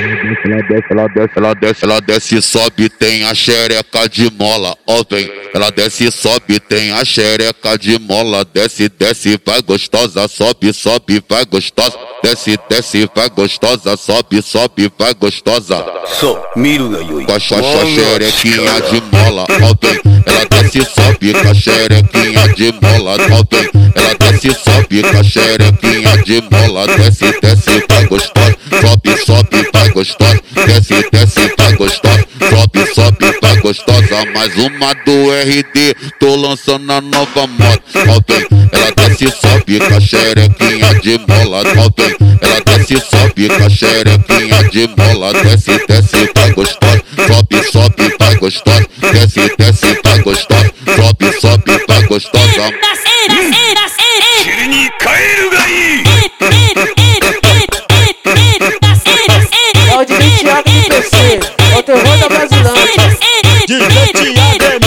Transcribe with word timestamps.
Ela 0.00 0.62
desce, 0.62 0.86
ela 0.90 1.06
desce, 1.08 1.32
ela 1.36 1.54
desce, 1.54 1.84
ela 1.84 2.00
desce, 2.00 2.42
sobe, 2.42 2.88
tem 2.88 3.24
a 3.24 3.34
xereca 3.34 4.08
de 4.08 4.30
mola, 4.32 4.74
ó 4.86 5.04
vem. 5.10 5.30
Ela 5.52 5.70
desce, 5.70 6.10
sobe, 6.10 6.58
tem 6.58 6.90
a 6.92 7.04
xereca 7.04 7.76
de 7.76 7.98
mola, 7.98 8.44
desce, 8.44 8.88
desce, 8.88 9.38
vai 9.44 9.60
gostosa, 9.60 10.26
sobe, 10.28 10.72
sobe, 10.72 11.22
vai 11.28 11.44
gostosa, 11.44 11.98
desce, 12.22 12.58
desce, 12.68 13.10
vai 13.14 13.28
gostosa, 13.28 13.96
sobe, 13.96 14.40
sobe, 14.40 14.90
vai 14.98 15.12
gostosa. 15.12 15.84
Sou 16.06 16.42
milho, 16.56 16.90
com 17.26 17.32
a 17.32 17.38
xerequinha 17.38 18.80
de 18.80 19.02
mola, 19.12 19.44
ó 19.50 19.74
vem. 19.82 20.00
Ela 20.24 20.44
desce, 20.46 20.84
sobe, 20.94 21.32
com 21.34 21.48
a 21.48 21.54
xerequinha 21.54 22.48
de 22.54 22.72
mola, 22.80 23.16
ó 23.30 23.44
vem. 23.50 23.70
Ela 23.94 24.14
desce, 24.14 24.54
sobe, 24.64 25.02
com 25.02 25.18
a 25.18 25.22
xerequinha 25.22 26.16
de 26.24 26.42
mola, 26.50 26.86
desce, 26.86 27.38
desce 27.40 27.69
gostosa. 30.00 30.40
Desce, 30.66 31.10
desce, 31.12 31.54
vai 31.58 31.72
gostosa. 31.74 32.26
Sobe, 32.48 32.94
sobe, 32.94 33.38
vai 33.42 33.56
gostosa. 33.60 34.24
Mais 34.32 34.56
uma 34.56 34.94
do 35.04 35.30
RD, 35.30 35.94
tô 36.18 36.36
lançando 36.36 36.90
a 36.90 37.00
nova 37.02 37.42
ó 37.42 38.20
vem. 38.26 38.46
Ela 38.72 38.90
desce, 38.96 39.30
sobe, 39.30 39.78
com 39.78 39.96
a 39.96 40.00
xerequinha 40.00 40.94
de 41.00 41.18
mola, 41.28 41.62
ó 41.76 42.02
vem. 42.02 42.16
Ela 42.40 42.60
desce, 42.64 42.98
sobe, 42.98 43.48
com 43.48 43.64
a 43.64 43.68
xerequinha 43.68 44.64
de 44.70 44.88
mola, 44.96 45.32
desce, 45.34 45.86
desce, 45.86 46.30
vai 46.34 46.52
gostosa. 46.52 47.02
Sobe, 47.26 47.70
sobe, 47.70 48.16
vai 48.18 48.36
gostosa. 48.36 48.86
Desce, 49.12 49.54
desce, 49.58 50.00
vai 50.02 50.18
gostosa. 50.22 50.72
Sobe, 50.96 51.40
sobe, 51.40 51.84
vai 51.86 52.02
gostosa. 52.06 53.59
PC, 60.90 61.38
é 61.72 61.78
o 61.78 61.82
terror 61.84 62.18
da 62.18 62.28
Brasilândia. 62.28 63.18
DJ 63.68 64.12
Thiago 64.12 64.80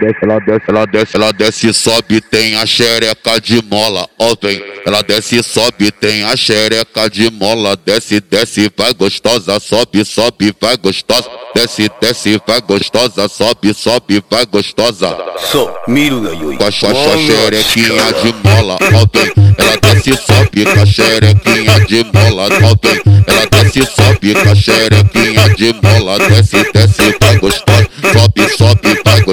desce, 0.00 0.18
ela 0.22 0.38
desce, 0.40 0.64
ela 0.68 0.86
desce, 0.86 1.16
ela 1.16 1.32
desce, 1.32 1.72
sobe, 1.72 2.20
tem 2.20 2.56
a 2.56 2.66
xereca 2.66 3.40
de 3.40 3.62
mola, 3.62 4.08
ó 4.18 4.34
vem. 4.40 4.62
Ela 4.86 5.02
desce, 5.02 5.42
sobe, 5.42 5.90
tem 5.90 6.24
a 6.24 6.36
xereca 6.36 7.08
de 7.08 7.30
mola, 7.30 7.76
desce, 7.84 8.20
desce, 8.20 8.70
vai 8.76 8.92
gostosa, 8.94 9.58
sobe, 9.58 10.04
sobe, 10.04 10.54
vai 10.60 10.76
gostosa, 10.76 11.28
desce, 11.54 11.90
desce, 12.00 12.40
vai 12.46 12.60
gostosa, 12.60 13.28
sobe, 13.28 13.74
sobe, 13.74 14.22
vai 14.30 14.46
gostosa. 14.46 15.16
Sou 15.50 15.74
milho, 15.88 16.56
com 16.56 16.64
a 16.64 16.70
xerequinha 16.70 18.12
de 18.22 18.34
mola, 18.44 18.76
ó 18.80 19.06
vem. 19.12 19.32
Ela 19.58 19.76
desce, 19.80 20.16
sobe, 20.16 20.64
com 20.64 20.80
a 20.80 20.86
xerequinha 20.86 21.80
de 21.86 22.04
mola, 22.12 22.48
ó 22.62 22.74
vem. 22.82 23.02
Ela 23.26 23.46
desce, 23.46 23.86
sobe, 23.86 24.34
com 24.34 24.50
a 24.50 24.54
xerequinha 24.54 25.48
de 25.56 25.74
mola, 25.82 26.18
desce, 26.18 26.62
desce, 26.72 27.16
vai 27.20 27.38
gostosa, 27.38 27.88
sobe, 28.12 28.56
sobe 28.56 28.83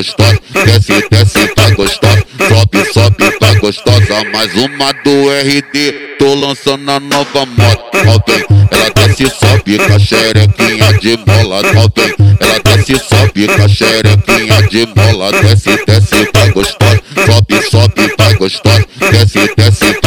gostosa. 0.02 0.40
Desce, 0.66 1.08
desce, 1.10 1.54
vai 1.56 1.72
gostosa. 1.76 2.26
Sobe, 2.48 2.94
sobe, 2.94 3.38
vai 3.40 3.56
gostosa. 3.60 4.24
Mais 4.34 4.54
uma 4.56 4.92
do 5.04 5.30
RD, 5.30 6.18
tô 6.18 6.34
lançando 6.34 6.90
a 6.90 7.00
nova 7.00 7.46
moto, 7.46 7.98
ó. 8.08 8.76
Ela 8.76 8.90
desce, 8.96 9.30
sobe, 9.30 9.78
com 9.78 9.94
a 9.94 10.00
xerequinha 10.00 10.94
de 10.94 11.18
mola, 11.18 11.62
ó. 11.76 12.44
Ela 12.44 12.60
desce, 12.64 12.98
sobe, 12.98 13.48
com 13.48 13.64
a 13.64 13.68
xerequinha 13.68 14.62
de 14.64 14.88
mola, 14.96 15.32
desce, 15.32 15.78
desce, 15.86 16.30
vai 16.34 16.52
gostosa. 16.52 17.02
Sobe, 17.26 17.70
sobe, 17.70 18.16
vai 18.18 18.34
gostosa. 18.36 18.86
Desce, 19.12 19.54
desce, 19.56 20.01